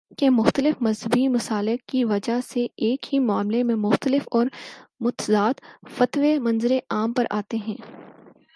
کہ 0.17 0.29
مختلف 0.29 0.81
مذہبی 0.81 1.27
مسالک 1.27 1.85
کی 1.87 2.03
وجہ 2.03 2.39
سے 2.47 2.67
ایک 2.77 3.13
ہی 3.13 3.19
معاملے 3.19 3.63
میں 3.63 3.75
مختلف 3.75 4.27
اور 4.31 4.45
متضاد 4.99 5.61
فتوے 5.97 6.37
منظرِ 6.39 6.79
عام 6.89 7.13
پر 7.13 7.25
آتے 7.29 7.57
ہیں 7.57 7.75